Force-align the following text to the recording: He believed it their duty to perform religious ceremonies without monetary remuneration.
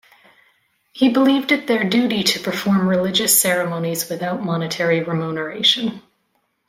He 0.93 1.09
believed 1.09 1.51
it 1.51 1.67
their 1.67 1.83
duty 1.87 2.23
to 2.23 2.39
perform 2.39 2.89
religious 2.89 3.39
ceremonies 3.39 4.09
without 4.09 4.41
monetary 4.41 5.03
remuneration. 5.03 6.01